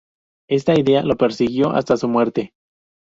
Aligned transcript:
Esta 0.49 0.73
idea 0.79 1.03
lo 1.03 1.15
persiguió 1.15 1.69
hasta 1.73 1.95
su 1.95 2.07
muerte. 2.07 2.53